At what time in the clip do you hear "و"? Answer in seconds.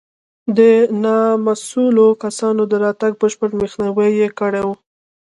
4.67-4.69